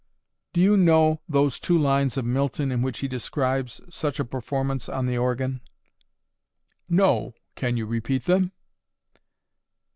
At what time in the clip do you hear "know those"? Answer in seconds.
0.77-1.59